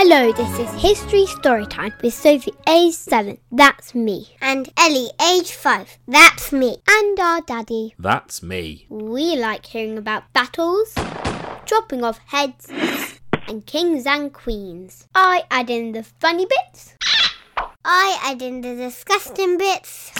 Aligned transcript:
Hello, 0.00 0.30
this 0.30 0.60
is 0.60 0.80
History 0.80 1.24
Storytime 1.24 2.00
with 2.02 2.14
Sophie, 2.14 2.54
age 2.68 2.94
7. 2.94 3.36
That's 3.50 3.96
me. 3.96 4.36
And 4.40 4.72
Ellie, 4.78 5.10
age 5.20 5.50
5. 5.50 5.98
That's 6.06 6.52
me. 6.52 6.76
And 6.88 7.18
our 7.18 7.40
daddy. 7.40 7.96
That's 7.98 8.40
me. 8.40 8.86
We 8.88 9.34
like 9.34 9.66
hearing 9.66 9.98
about 9.98 10.32
battles, 10.32 10.94
dropping 11.66 12.04
off 12.04 12.20
heads, 12.26 12.70
and 13.48 13.66
kings 13.66 14.06
and 14.06 14.32
queens. 14.32 15.08
I 15.16 15.42
add 15.50 15.68
in 15.68 15.90
the 15.90 16.04
funny 16.04 16.46
bits. 16.46 16.94
I 17.84 18.20
add 18.22 18.40
in 18.40 18.60
the 18.60 18.76
disgusting 18.76 19.58
bits. 19.58 20.12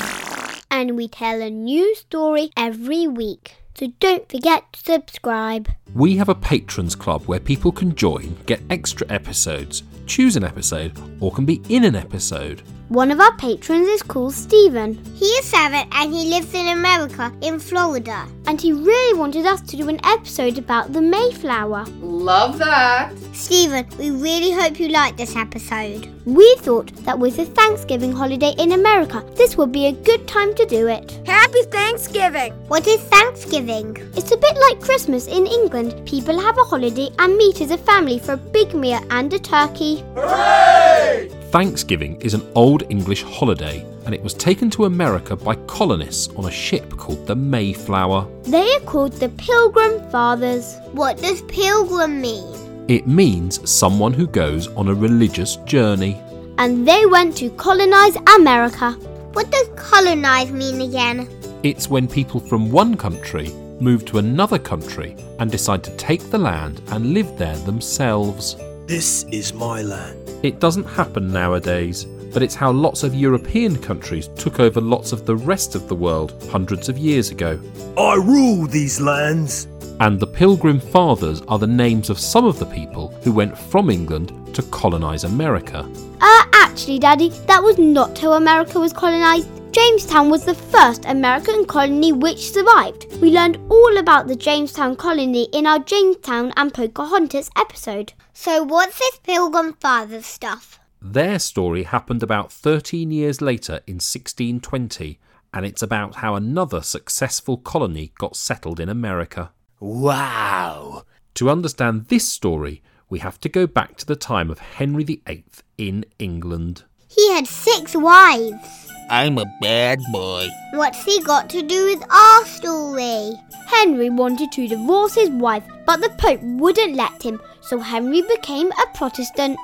And 0.72 0.96
we 0.96 1.06
tell 1.06 1.40
a 1.40 1.50
new 1.50 1.94
story 1.94 2.50
every 2.56 3.06
week. 3.06 3.54
So 3.78 3.92
don't 4.00 4.28
forget 4.28 4.72
to 4.72 4.80
subscribe. 4.80 5.68
We 5.94 6.16
have 6.16 6.28
a 6.28 6.34
patrons 6.34 6.96
club 6.96 7.26
where 7.26 7.38
people 7.38 7.70
can 7.70 7.94
join, 7.94 8.36
get 8.44 8.60
extra 8.70 9.06
episodes, 9.08 9.84
choose 10.08 10.36
an 10.36 10.44
episode, 10.44 10.92
or 11.20 11.30
can 11.30 11.44
be 11.44 11.62
in 11.68 11.84
an 11.84 11.94
episode. 11.94 12.62
One 12.88 13.10
of 13.10 13.20
our 13.20 13.36
patrons 13.36 13.86
is 13.86 14.02
called 14.02 14.32
Stephen. 14.32 14.94
He 15.14 15.26
is 15.26 15.44
7 15.44 15.86
and 15.92 16.10
he 16.10 16.30
lives 16.30 16.54
in 16.54 16.68
America, 16.68 17.30
in 17.42 17.58
Florida. 17.58 18.26
And 18.46 18.58
he 18.58 18.72
really 18.72 19.18
wanted 19.18 19.44
us 19.44 19.60
to 19.60 19.76
do 19.76 19.90
an 19.90 20.00
episode 20.06 20.56
about 20.56 20.94
the 20.94 21.02
Mayflower. 21.02 21.84
Love 22.00 22.56
that. 22.56 23.12
Stephen, 23.34 23.86
we 23.98 24.10
really 24.10 24.52
hope 24.52 24.80
you 24.80 24.88
like 24.88 25.18
this 25.18 25.36
episode. 25.36 26.08
We 26.24 26.56
thought 26.60 26.90
that 27.04 27.18
with 27.18 27.36
the 27.36 27.44
Thanksgiving 27.44 28.10
holiday 28.10 28.54
in 28.58 28.72
America, 28.72 29.22
this 29.34 29.58
would 29.58 29.70
be 29.70 29.86
a 29.86 29.92
good 29.92 30.26
time 30.26 30.54
to 30.54 30.64
do 30.64 30.88
it. 30.88 31.20
Happy 31.26 31.62
Thanksgiving! 31.64 32.54
What 32.68 32.86
is 32.86 33.00
Thanksgiving? 33.02 33.96
It's 34.16 34.32
a 34.32 34.36
bit 34.36 34.56
like 34.56 34.80
Christmas 34.80 35.26
in 35.26 35.46
England. 35.46 36.06
People 36.06 36.40
have 36.40 36.56
a 36.56 36.64
holiday 36.64 37.10
and 37.18 37.36
meet 37.36 37.60
as 37.60 37.70
a 37.70 37.76
family 37.76 38.18
for 38.18 38.32
a 38.32 38.36
big 38.38 38.74
meal 38.74 39.00
and 39.10 39.32
a 39.34 39.38
turkey. 39.38 39.97
Hooray! 40.14 41.28
Thanksgiving 41.50 42.20
is 42.20 42.34
an 42.34 42.46
Old 42.54 42.82
English 42.90 43.22
holiday 43.22 43.84
and 44.04 44.14
it 44.14 44.22
was 44.22 44.34
taken 44.34 44.70
to 44.70 44.84
America 44.84 45.34
by 45.36 45.54
colonists 45.66 46.28
on 46.34 46.46
a 46.46 46.50
ship 46.50 46.96
called 46.96 47.26
the 47.26 47.36
Mayflower. 47.36 48.26
They 48.44 48.74
are 48.74 48.80
called 48.80 49.12
the 49.12 49.28
Pilgrim 49.30 50.10
Fathers. 50.10 50.76
What 50.92 51.18
does 51.18 51.42
pilgrim 51.42 52.20
mean? 52.20 52.86
It 52.88 53.06
means 53.06 53.68
someone 53.68 54.12
who 54.12 54.26
goes 54.26 54.68
on 54.68 54.88
a 54.88 54.94
religious 54.94 55.56
journey. 55.66 56.20
And 56.58 56.86
they 56.86 57.06
went 57.06 57.36
to 57.38 57.50
colonize 57.50 58.16
America. 58.34 58.92
What 59.32 59.50
does 59.50 59.68
colonize 59.76 60.50
mean 60.50 60.80
again? 60.80 61.28
It's 61.62 61.88
when 61.88 62.08
people 62.08 62.40
from 62.40 62.70
one 62.70 62.96
country 62.96 63.50
move 63.80 64.04
to 64.06 64.18
another 64.18 64.58
country 64.58 65.16
and 65.38 65.50
decide 65.50 65.84
to 65.84 65.96
take 65.96 66.30
the 66.30 66.38
land 66.38 66.80
and 66.88 67.12
live 67.14 67.36
there 67.36 67.56
themselves. 67.58 68.56
This 68.88 69.24
is 69.24 69.52
my 69.52 69.82
land. 69.82 70.30
It 70.42 70.60
doesn't 70.60 70.84
happen 70.84 71.30
nowadays, 71.30 72.06
but 72.32 72.42
it's 72.42 72.54
how 72.54 72.72
lots 72.72 73.02
of 73.02 73.14
European 73.14 73.76
countries 73.76 74.28
took 74.28 74.60
over 74.60 74.80
lots 74.80 75.12
of 75.12 75.26
the 75.26 75.36
rest 75.36 75.74
of 75.74 75.88
the 75.88 75.94
world 75.94 76.42
hundreds 76.50 76.88
of 76.88 76.96
years 76.96 77.30
ago. 77.30 77.60
I 77.98 78.14
rule 78.14 78.66
these 78.66 78.98
lands. 78.98 79.68
And 80.00 80.18
the 80.18 80.26
Pilgrim 80.26 80.80
Fathers 80.80 81.42
are 81.48 81.58
the 81.58 81.66
names 81.66 82.08
of 82.08 82.18
some 82.18 82.46
of 82.46 82.58
the 82.58 82.64
people 82.64 83.08
who 83.24 83.30
went 83.30 83.58
from 83.58 83.90
England 83.90 84.32
to 84.54 84.62
colonise 84.62 85.24
America. 85.24 85.86
Uh, 86.22 86.44
actually, 86.54 86.98
Daddy, 86.98 87.28
that 87.46 87.62
was 87.62 87.76
not 87.76 88.18
how 88.18 88.32
America 88.32 88.80
was 88.80 88.94
colonised. 88.94 89.50
Jamestown 89.70 90.30
was 90.30 90.44
the 90.44 90.54
first 90.54 91.04
American 91.04 91.66
colony 91.66 92.10
which 92.10 92.50
survived. 92.50 93.06
We 93.20 93.30
learned 93.30 93.58
all 93.68 93.98
about 93.98 94.26
the 94.26 94.34
Jamestown 94.34 94.96
colony 94.96 95.44
in 95.52 95.66
our 95.66 95.78
Jamestown 95.78 96.52
and 96.56 96.72
Pocahontas 96.72 97.50
episode. 97.56 98.14
So, 98.32 98.62
what's 98.62 98.98
this 98.98 99.18
Pilgrim 99.22 99.74
Fathers 99.74 100.24
stuff? 100.24 100.80
Their 101.02 101.38
story 101.38 101.82
happened 101.82 102.22
about 102.22 102.50
13 102.50 103.10
years 103.10 103.42
later 103.42 103.80
in 103.86 103.96
1620, 103.96 105.18
and 105.52 105.66
it's 105.66 105.82
about 105.82 106.16
how 106.16 106.34
another 106.34 106.80
successful 106.80 107.58
colony 107.58 108.12
got 108.18 108.36
settled 108.36 108.80
in 108.80 108.88
America. 108.88 109.52
Wow! 109.80 111.04
To 111.34 111.50
understand 111.50 112.06
this 112.06 112.26
story, 112.26 112.82
we 113.10 113.18
have 113.18 113.38
to 113.40 113.48
go 113.48 113.66
back 113.66 113.96
to 113.98 114.06
the 114.06 114.16
time 114.16 114.50
of 114.50 114.58
Henry 114.58 115.04
VIII 115.04 115.44
in 115.76 116.04
England. 116.18 116.84
He 117.06 117.32
had 117.32 117.46
six 117.46 117.94
wives. 117.94 118.87
I'm 119.10 119.38
a 119.38 119.46
bad 119.62 120.00
boy. 120.12 120.48
What's 120.74 121.02
he 121.02 121.22
got 121.22 121.48
to 121.50 121.62
do 121.62 121.86
with 121.86 122.02
our 122.10 122.44
story? 122.44 123.32
Henry 123.66 124.10
wanted 124.10 124.52
to 124.52 124.68
divorce 124.68 125.14
his 125.14 125.30
wife, 125.30 125.64
but 125.86 126.02
the 126.02 126.10
Pope 126.18 126.42
wouldn't 126.42 126.94
let 126.94 127.22
him, 127.22 127.40
so 127.62 127.78
Henry 127.78 128.20
became 128.20 128.70
a 128.70 128.86
Protestant. 128.94 129.58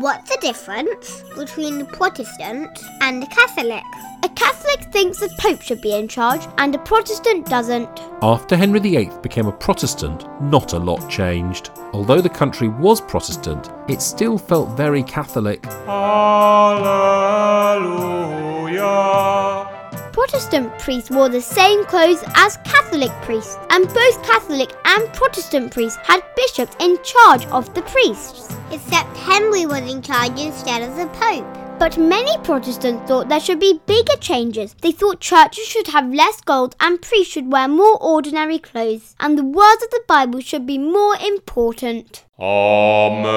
What's 0.00 0.28
the 0.28 0.36
difference 0.42 1.22
between 1.34 1.80
a 1.80 1.84
Protestant 1.86 2.78
and 3.00 3.22
a 3.22 3.26
Catholic? 3.28 3.82
A 4.22 4.28
Catholic 4.28 4.92
thinks 4.92 5.20
the 5.20 5.34
Pope 5.38 5.62
should 5.62 5.80
be 5.80 5.94
in 5.94 6.06
charge, 6.06 6.46
and 6.58 6.74
a 6.74 6.78
Protestant 6.78 7.46
doesn't. 7.46 7.88
After 8.20 8.54
Henry 8.54 8.80
VIII 8.80 9.10
became 9.22 9.46
a 9.46 9.52
Protestant, 9.52 10.26
not 10.42 10.74
a 10.74 10.78
lot 10.78 11.08
changed. 11.08 11.70
Although 11.94 12.20
the 12.20 12.28
country 12.28 12.68
was 12.68 13.00
Protestant, 13.00 13.70
it 13.88 14.02
still 14.02 14.36
felt 14.36 14.76
very 14.76 15.02
Catholic. 15.02 15.64
Hallelujah. 18.70 20.12
Protestant 20.12 20.78
priests 20.78 21.10
wore 21.10 21.28
the 21.28 21.40
same 21.40 21.84
clothes 21.86 22.22
as 22.34 22.56
Catholic 22.58 23.10
priests, 23.22 23.56
and 23.70 23.86
both 23.86 24.22
Catholic 24.24 24.72
and 24.84 25.12
Protestant 25.12 25.72
priests 25.72 25.98
had 26.02 26.22
bishops 26.36 26.76
in 26.78 26.98
charge 27.02 27.46
of 27.46 27.72
the 27.74 27.82
priests. 27.82 28.48
Except 28.70 29.16
Henry 29.16 29.66
was 29.66 29.80
in 29.92 30.02
charge 30.02 30.38
instead 30.38 30.82
of 30.82 30.96
the 30.96 31.06
Pope. 31.18 31.44
But 31.78 31.96
many 31.96 32.36
Protestants 32.44 33.08
thought 33.08 33.28
there 33.28 33.40
should 33.40 33.58
be 33.58 33.80
bigger 33.86 34.16
changes. 34.20 34.74
They 34.82 34.92
thought 34.92 35.20
churches 35.20 35.66
should 35.66 35.88
have 35.88 36.12
less 36.12 36.40
gold 36.42 36.76
and 36.78 37.00
priests 37.00 37.32
should 37.32 37.50
wear 37.50 37.68
more 37.68 37.96
ordinary 38.02 38.58
clothes, 38.58 39.16
and 39.18 39.38
the 39.38 39.44
words 39.44 39.82
of 39.82 39.90
the 39.90 40.02
Bible 40.06 40.40
should 40.40 40.66
be 40.66 40.78
more 40.78 41.16
important. 41.16 42.24
Amen. 42.38 43.30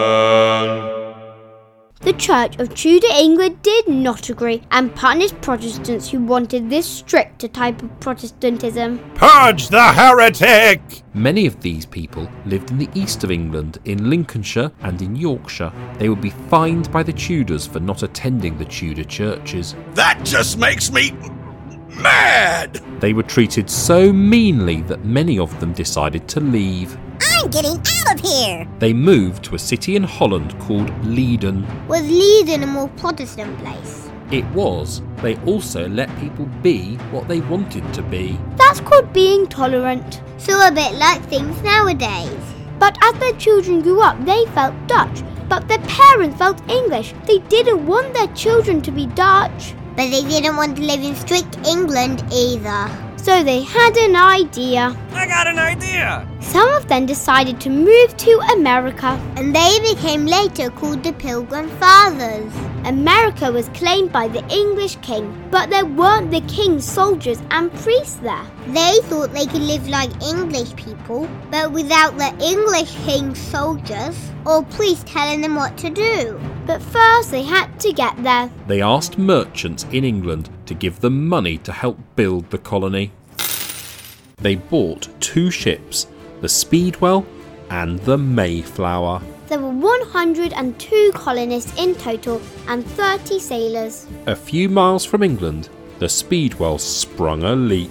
The 2.04 2.12
Church 2.12 2.60
of 2.60 2.76
Tudor 2.76 3.08
England 3.14 3.62
did 3.62 3.88
not 3.88 4.30
agree 4.30 4.62
and 4.72 4.94
punished 4.94 5.40
Protestants 5.40 6.10
who 6.10 6.20
wanted 6.20 6.70
this 6.70 6.86
stricter 6.86 7.48
type 7.48 7.82
of 7.82 7.98
Protestantism. 8.02 9.00
Purge 9.16 9.70
the 9.70 9.82
heretic! 9.82 10.82
Many 11.14 11.46
of 11.46 11.62
these 11.62 11.86
people 11.86 12.30
lived 12.46 12.72
in 12.72 12.78
the 12.78 12.90
east 12.94 13.24
of 13.24 13.32
England, 13.32 13.78
in 13.86 14.10
Lincolnshire 14.10 14.74
and 14.82 15.02
in 15.02 15.16
Yorkshire. 15.16 15.72
They 15.98 16.10
would 16.10 16.20
be 16.20 16.32
fined 16.32 16.92
by 16.92 17.04
the 17.04 17.14
Tudors 17.14 17.66
for 17.66 17.80
not 17.80 18.04
attending 18.04 18.58
the 18.58 18.66
Tudor 18.66 19.06
churches. 19.06 19.74
That 19.94 20.20
just 20.26 20.58
makes 20.58 20.92
me 20.92 21.12
mad! 22.02 22.82
They 23.00 23.14
were 23.14 23.24
treated 23.24 23.70
so 23.70 24.12
meanly 24.12 24.82
that 24.84 25.06
many 25.06 25.40
of 25.40 25.58
them 25.62 25.72
decided 25.72 26.28
to 26.30 26.42
leave. 26.42 26.98
I'm 27.32 27.50
getting 27.50 27.78
out 27.78 28.14
of 28.14 28.20
here! 28.20 28.68
They 28.80 28.94
moved 28.94 29.44
to 29.46 29.56
a 29.56 29.60
city 29.60 29.96
in 29.96 30.04
Holland 30.04 30.58
called 30.60 30.90
Leiden. 31.06 31.66
Was 31.88 32.04
Leiden 32.04 32.64
a 32.64 32.68
more 32.68 32.90
Protestant 32.90 33.58
place? 33.60 34.10
It 34.32 34.46
was. 34.48 35.02
They 35.18 35.36
also 35.46 35.88
let 35.88 36.10
people 36.20 36.46
be 36.62 36.96
what 37.12 37.28
they 37.28 37.42
wanted 37.42 37.94
to 37.94 38.02
be. 38.02 38.40
That's 38.58 38.80
called 38.80 39.14
being 39.14 39.48
tolerant. 39.48 40.22
So 40.38 40.66
a 40.66 40.72
bit 40.72 40.96
like 40.96 41.22
things 41.26 41.62
nowadays. 41.62 42.42
But 42.80 42.98
as 43.04 43.20
their 43.20 43.34
children 43.34 43.82
grew 43.82 44.02
up, 44.02 44.18
they 44.26 44.46
felt 44.48 44.76
Dutch. 44.88 45.22
But 45.48 45.68
their 45.68 45.80
parents 45.80 46.38
felt 46.38 46.68
English. 46.70 47.14
They 47.28 47.40
didn't 47.40 47.86
want 47.86 48.14
their 48.14 48.28
children 48.36 48.82
to 48.82 48.92
be 48.92 49.06
Dutch. 49.08 49.76
But 49.96 50.10
they 50.10 50.24
didn't 50.24 50.56
want 50.56 50.78
to 50.78 50.82
live 50.82 51.02
in 51.02 51.16
strict 51.16 51.58
England 51.68 52.24
either. 52.32 52.90
So 53.24 53.42
they 53.42 53.62
had 53.62 53.96
an 53.96 54.18
idea. 54.18 54.94
I 55.14 55.26
got 55.26 55.48
an 55.48 55.58
idea! 55.58 56.28
Some 56.42 56.68
of 56.74 56.90
them 56.90 57.06
decided 57.06 57.62
to 57.62 57.70
move 57.70 58.18
to 58.18 58.32
America. 58.52 59.18
And 59.38 59.56
they 59.56 59.80
became 59.80 60.26
later 60.26 60.70
called 60.70 61.04
the 61.04 61.14
Pilgrim 61.14 61.70
Fathers. 61.80 62.52
America 62.84 63.50
was 63.50 63.70
claimed 63.70 64.12
by 64.12 64.28
the 64.28 64.46
English 64.54 64.98
king, 64.98 65.26
but 65.52 65.70
there 65.70 65.86
weren't 65.86 66.32
the 66.32 66.42
king's 66.42 66.84
soldiers 66.84 67.42
and 67.52 67.72
priests 67.76 68.18
there. 68.18 68.46
They 68.68 69.00
thought 69.04 69.32
they 69.32 69.46
could 69.46 69.62
live 69.62 69.88
like 69.88 70.12
English 70.22 70.76
people, 70.76 71.30
but 71.50 71.72
without 71.72 72.18
the 72.18 72.36
English 72.44 72.94
king's 73.06 73.40
soldiers 73.40 74.18
or 74.46 74.64
priests 74.64 75.06
telling 75.08 75.40
them 75.40 75.56
what 75.56 75.78
to 75.78 75.90
do. 75.90 76.42
But 76.66 76.82
first 76.82 77.32
they 77.32 77.44
had 77.44 77.80
to 77.82 77.92
get 77.92 78.22
there. 78.24 78.50
They 78.68 78.82
asked 78.82 79.18
merchants 79.18 79.86
in 79.92 80.04
England 80.04 80.50
to 80.66 80.74
give 80.74 81.02
them 81.02 81.28
money 81.28 81.58
to 81.60 81.72
help 81.72 81.98
build 82.16 82.50
the 82.50 82.58
colony. 82.58 83.12
They 84.38 84.56
bought 84.56 85.10
two 85.20 85.52
ships, 85.52 86.08
the 86.42 86.50
Speedwell 86.50 87.26
and 87.70 88.00
the 88.00 88.18
Mayflower. 88.18 89.22
There 89.48 89.60
were 89.60 89.70
102 89.70 91.12
colonists 91.14 91.78
in 91.78 91.96
total 91.96 92.42
and 92.68 92.86
30 92.86 93.40
sailors. 93.40 94.08
A 94.26 94.36
few 94.36 94.70
miles 94.70 95.06
from 95.06 95.22
England, 95.22 95.70
the 96.00 96.10
Speedwell 96.10 96.78
sprung 96.78 97.44
a 97.44 97.56
leak. 97.56 97.90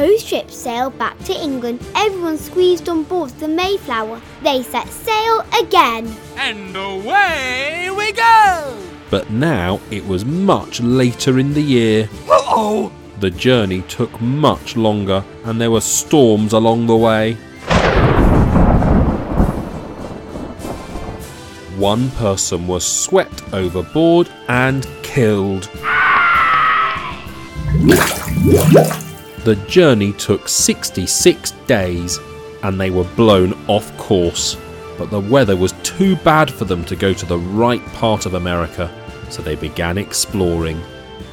Oh! 0.00 0.06
Both 0.06 0.20
ships 0.20 0.56
sailed 0.56 0.96
back 0.96 1.18
to 1.24 1.32
England. 1.32 1.84
Everyone 1.96 2.38
squeezed 2.38 2.88
on 2.88 3.02
board 3.02 3.30
the 3.40 3.48
Mayflower. 3.48 4.20
They 4.44 4.62
set 4.62 4.86
sail 4.88 5.44
again. 5.60 6.14
And 6.36 6.76
away 6.76 7.90
we 7.90 8.12
go! 8.12 8.78
But 9.10 9.28
now 9.30 9.80
it 9.90 10.06
was 10.06 10.24
much 10.24 10.80
later 10.80 11.40
in 11.40 11.52
the 11.52 11.62
year. 11.62 12.08
Uh-oh! 12.28 12.92
The 13.18 13.30
journey 13.30 13.82
took 13.82 14.20
much 14.20 14.76
longer 14.76 15.24
and 15.44 15.60
there 15.60 15.72
were 15.72 15.80
storms 15.80 16.52
along 16.52 16.86
the 16.86 16.96
way. 16.96 17.34
One 21.76 22.10
person 22.12 22.68
was 22.68 22.86
swept 22.86 23.42
overboard 23.52 24.28
and 24.48 24.86
killed. 25.02 25.68
The 29.48 29.56
journey 29.66 30.12
took 30.12 30.46
66 30.46 31.52
days 31.66 32.18
and 32.62 32.78
they 32.78 32.90
were 32.90 33.08
blown 33.16 33.54
off 33.66 33.96
course. 33.96 34.58
But 34.98 35.10
the 35.10 35.20
weather 35.20 35.56
was 35.56 35.72
too 35.82 36.16
bad 36.16 36.50
for 36.50 36.66
them 36.66 36.84
to 36.84 36.94
go 36.94 37.14
to 37.14 37.24
the 37.24 37.38
right 37.38 37.82
part 37.94 38.26
of 38.26 38.34
America, 38.34 38.92
so 39.30 39.40
they 39.40 39.56
began 39.56 39.96
exploring. 39.96 40.78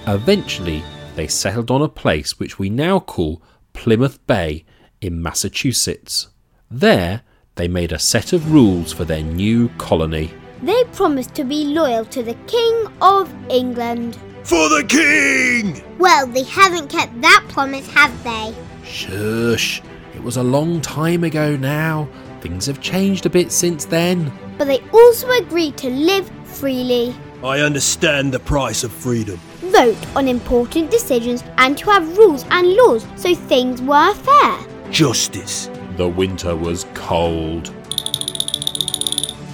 Eventually, 0.07 0.81
they 1.15 1.27
settled 1.27 1.69
on 1.69 1.81
a 1.81 1.89
place 1.89 2.39
which 2.39 2.57
we 2.57 2.69
now 2.69 3.01
call 3.01 3.41
Plymouth 3.73 4.25
Bay 4.27 4.63
in 5.01 5.21
Massachusetts. 5.21 6.29
There, 6.71 7.21
they 7.55 7.67
made 7.67 7.91
a 7.91 7.99
set 7.99 8.31
of 8.31 8.53
rules 8.53 8.93
for 8.93 9.03
their 9.03 9.23
new 9.23 9.67
colony. 9.77 10.31
They 10.61 10.85
promised 10.93 11.35
to 11.35 11.43
be 11.43 11.65
loyal 11.65 12.05
to 12.05 12.23
the 12.23 12.35
King 12.47 12.87
of 13.01 13.29
England. 13.49 14.17
For 14.45 14.69
the 14.69 14.85
king! 14.87 15.83
Well, 15.97 16.27
they 16.27 16.43
haven't 16.43 16.89
kept 16.89 17.19
that 17.21 17.43
promise, 17.49 17.91
have 17.93 18.23
they? 18.23 18.53
Shush, 18.83 19.81
it 20.13 20.21
was 20.21 20.37
a 20.37 20.43
long 20.43 20.81
time 20.81 21.23
ago 21.23 21.55
now. 21.55 22.07
Things 22.41 22.67
have 22.67 22.79
changed 22.79 23.25
a 23.25 23.29
bit 23.31 23.51
since 23.51 23.85
then. 23.85 24.31
But 24.59 24.67
they 24.67 24.81
also 24.93 25.31
agreed 25.31 25.77
to 25.77 25.89
live 25.89 26.29
freely, 26.43 27.15
I 27.43 27.61
understand 27.61 28.31
the 28.31 28.39
price 28.39 28.83
of 28.83 28.91
freedom. 28.91 29.39
vote 29.61 29.97
on 30.15 30.27
important 30.27 30.91
decisions, 30.91 31.43
and 31.57 31.75
to 31.79 31.89
have 31.89 32.17
rules 32.17 32.45
and 32.51 32.73
laws 32.73 33.05
so 33.15 33.33
things 33.33 33.81
were 33.81 34.13
fair. 34.13 34.57
Justice. 34.91 35.71
The 35.97 36.07
winter 36.07 36.55
was 36.55 36.85
cold. 36.93 37.73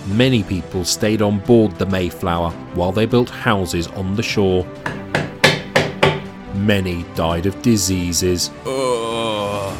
Many 0.07 0.43
people 0.43 0.83
stayed 0.83 1.21
on 1.21 1.39
board 1.39 1.77
the 1.77 1.85
Mayflower 1.85 2.51
while 2.73 2.91
they 2.91 3.05
built 3.05 3.29
houses 3.29 3.87
on 3.87 4.15
the 4.15 4.23
shore. 4.23 4.65
Many 6.65 7.03
died 7.15 7.47
of 7.47 7.59
diseases. 7.63 8.51
Ugh. 8.67 9.75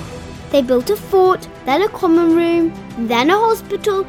They 0.50 0.64
built 0.64 0.90
a 0.90 0.96
fort, 0.96 1.48
then 1.64 1.84
a 1.84 1.90
common 1.90 2.36
room, 2.36 2.74
then 3.08 3.30
a 3.30 3.38
hospital. 3.38 4.04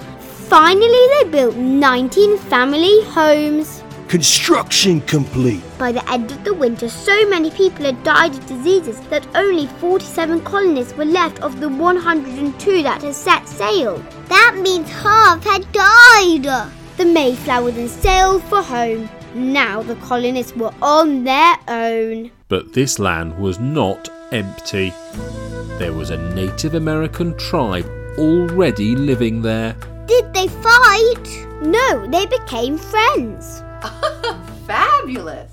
Finally, 0.48 1.06
they 1.12 1.30
built 1.30 1.54
19 1.54 2.38
family 2.38 3.04
homes. 3.04 3.82
Construction 4.08 5.02
complete. 5.02 5.62
By 5.78 5.92
the 5.92 6.10
end 6.10 6.32
of 6.32 6.44
the 6.44 6.54
winter, 6.54 6.88
so 6.88 7.28
many 7.28 7.50
people 7.50 7.84
had 7.84 8.02
died 8.04 8.32
of 8.32 8.46
diseases 8.46 9.00
that 9.10 9.26
only 9.34 9.66
47 9.66 10.40
colonists 10.40 10.96
were 10.96 11.04
left 11.04 11.40
of 11.40 11.60
the 11.60 11.68
102 11.68 12.82
that 12.84 13.02
had 13.02 13.14
set 13.14 13.46
sail. 13.46 14.02
That 14.28 14.58
means 14.62 14.90
half 14.90 15.44
had 15.44 15.70
died. 15.72 16.70
The 16.96 17.04
Mayflower 17.04 17.70
then 17.70 17.88
sailed 17.88 18.42
for 18.44 18.62
home. 18.62 19.10
Now 19.34 19.82
the 19.82 19.96
colonists 19.96 20.56
were 20.56 20.72
on 20.80 21.24
their 21.24 21.56
own. 21.68 22.30
But 22.52 22.74
this 22.74 22.98
land 22.98 23.38
was 23.38 23.58
not 23.58 24.10
empty. 24.30 24.92
There 25.78 25.94
was 25.94 26.10
a 26.10 26.18
Native 26.34 26.74
American 26.74 27.34
tribe 27.38 27.86
already 28.18 28.94
living 28.94 29.40
there. 29.40 29.74
Did 30.04 30.34
they 30.34 30.48
fight? 30.48 31.46
No, 31.62 32.06
they 32.08 32.26
became 32.26 32.76
friends. 32.76 33.62
Fabulous! 34.66 35.50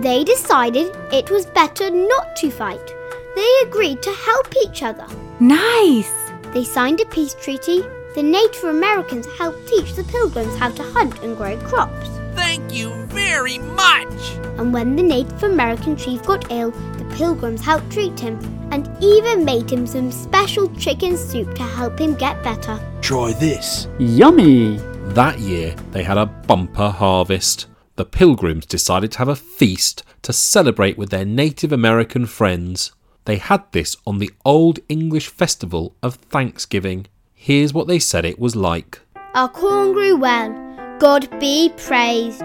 They 0.00 0.24
decided 0.24 0.96
it 1.12 1.30
was 1.30 1.44
better 1.44 1.90
not 1.90 2.34
to 2.36 2.50
fight. 2.50 2.94
They 3.36 3.52
agreed 3.64 4.00
to 4.04 4.12
help 4.14 4.54
each 4.64 4.82
other. 4.82 5.06
Nice! 5.40 6.14
They 6.54 6.64
signed 6.64 7.02
a 7.02 7.04
peace 7.04 7.34
treaty. 7.34 7.82
The 8.14 8.22
Native 8.22 8.64
Americans 8.64 9.26
helped 9.36 9.68
teach 9.68 9.92
the 9.92 10.04
Pilgrims 10.04 10.56
how 10.56 10.70
to 10.70 10.82
hunt 10.82 11.22
and 11.22 11.36
grow 11.36 11.58
crops. 11.58 12.08
Thank 12.38 12.72
you 12.72 12.90
very 13.06 13.58
much! 13.58 14.36
And 14.58 14.72
when 14.72 14.94
the 14.94 15.02
Native 15.02 15.42
American 15.42 15.96
chief 15.96 16.22
got 16.22 16.50
ill, 16.52 16.70
the 16.70 17.16
Pilgrims 17.16 17.64
helped 17.64 17.90
treat 17.90 18.18
him 18.20 18.38
and 18.70 18.88
even 19.02 19.44
made 19.44 19.68
him 19.70 19.88
some 19.88 20.12
special 20.12 20.72
chicken 20.76 21.16
soup 21.16 21.52
to 21.56 21.64
help 21.64 21.98
him 21.98 22.14
get 22.14 22.40
better. 22.44 22.78
Try 23.00 23.32
this. 23.32 23.88
Yummy! 23.98 24.76
That 25.14 25.40
year, 25.40 25.74
they 25.90 26.04
had 26.04 26.16
a 26.16 26.26
bumper 26.26 26.90
harvest. 26.90 27.66
The 27.96 28.04
Pilgrims 28.04 28.66
decided 28.66 29.10
to 29.12 29.18
have 29.18 29.28
a 29.28 29.34
feast 29.34 30.04
to 30.22 30.32
celebrate 30.32 30.96
with 30.96 31.10
their 31.10 31.24
Native 31.24 31.72
American 31.72 32.24
friends. 32.26 32.92
They 33.24 33.38
had 33.38 33.64
this 33.72 33.96
on 34.06 34.18
the 34.18 34.30
Old 34.44 34.78
English 34.88 35.26
festival 35.26 35.96
of 36.04 36.14
Thanksgiving. 36.14 37.08
Here's 37.34 37.74
what 37.74 37.88
they 37.88 37.98
said 37.98 38.24
it 38.24 38.38
was 38.38 38.54
like. 38.54 39.00
Our 39.34 39.48
corn 39.48 39.92
grew 39.92 40.16
well. 40.16 40.67
God 40.98 41.28
be 41.38 41.72
praised. 41.76 42.42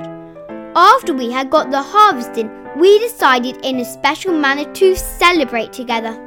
After 0.75 1.13
we 1.13 1.31
had 1.31 1.49
got 1.49 1.71
the 1.71 1.81
harvest 1.81 2.37
in, 2.37 2.51
we 2.77 2.99
decided 2.99 3.57
in 3.65 3.79
a 3.79 3.85
special 3.85 4.33
manner 4.33 4.71
to 4.73 4.95
celebrate 4.95 5.73
together. 5.73 6.19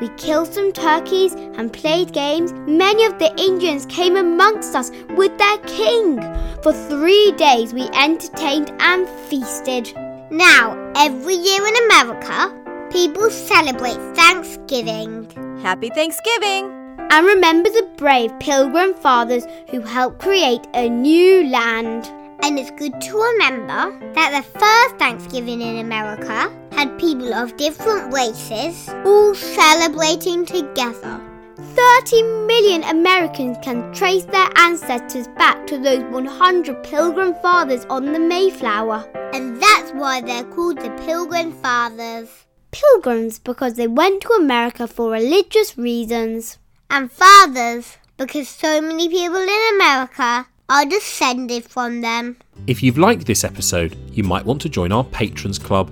We 0.00 0.08
killed 0.10 0.52
some 0.52 0.72
turkeys 0.72 1.34
and 1.34 1.72
played 1.72 2.12
games. 2.12 2.52
Many 2.52 3.04
of 3.04 3.18
the 3.18 3.34
Indians 3.36 3.86
came 3.86 4.16
amongst 4.16 4.74
us 4.74 4.90
with 5.16 5.36
their 5.38 5.58
king. 5.58 6.20
For 6.62 6.72
three 6.72 7.32
days 7.32 7.74
we 7.74 7.88
entertained 7.90 8.72
and 8.80 9.08
feasted. 9.28 9.92
Now, 10.30 10.92
every 10.94 11.34
year 11.34 11.66
in 11.66 11.76
America, 11.86 12.88
people 12.90 13.30
celebrate 13.30 13.98
Thanksgiving. 14.14 15.28
Happy 15.62 15.90
Thanksgiving! 15.90 16.77
And 16.98 17.26
remember 17.26 17.70
the 17.70 17.88
brave 17.96 18.32
pilgrim 18.40 18.94
fathers 18.94 19.46
who 19.70 19.80
helped 19.80 20.20
create 20.20 20.66
a 20.74 20.88
new 20.88 21.48
land. 21.48 22.12
And 22.42 22.58
it's 22.58 22.70
good 22.72 23.00
to 23.00 23.16
remember 23.16 24.12
that 24.14 24.30
the 24.30 24.58
first 24.58 24.96
Thanksgiving 24.96 25.60
in 25.60 25.78
America 25.78 26.52
had 26.72 26.98
people 26.98 27.34
of 27.34 27.56
different 27.56 28.12
races 28.12 28.88
all 29.04 29.34
celebrating 29.34 30.44
together. 30.44 31.20
30 31.56 32.22
million 32.46 32.84
Americans 32.84 33.56
can 33.62 33.92
trace 33.92 34.24
their 34.24 34.48
ancestors 34.56 35.26
back 35.36 35.66
to 35.66 35.78
those 35.78 36.04
100 36.04 36.82
pilgrim 36.84 37.34
fathers 37.42 37.84
on 37.86 38.12
the 38.12 38.20
Mayflower. 38.20 39.08
And 39.32 39.60
that's 39.60 39.90
why 39.92 40.20
they're 40.20 40.44
called 40.44 40.78
the 40.78 40.90
Pilgrim 41.04 41.52
Fathers. 41.52 42.46
Pilgrims 42.70 43.38
because 43.38 43.74
they 43.74 43.88
went 43.88 44.22
to 44.22 44.32
America 44.34 44.86
for 44.86 45.10
religious 45.10 45.76
reasons. 45.76 46.58
And 46.90 47.12
fathers 47.12 47.98
because 48.16 48.48
so 48.48 48.80
many 48.80 49.08
people 49.08 49.36
in 49.36 49.74
America 49.74 50.46
are 50.68 50.84
descended 50.84 51.64
from 51.64 52.00
them. 52.00 52.36
If 52.66 52.82
you've 52.82 52.98
liked 52.98 53.26
this 53.26 53.44
episode, 53.44 53.96
you 54.12 54.24
might 54.24 54.44
want 54.44 54.60
to 54.62 54.68
join 54.68 54.90
our 54.92 55.04
Patrons 55.04 55.58
Club, 55.58 55.90